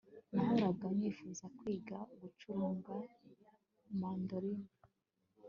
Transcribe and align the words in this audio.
Nahoraga 0.33 0.85
nifuza 0.97 1.45
kwiga 1.57 1.97
gucuranga 2.19 2.93
mandoline 3.99 4.69